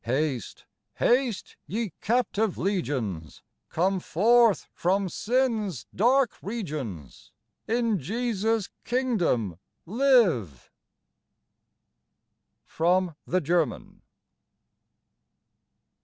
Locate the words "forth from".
3.99-5.09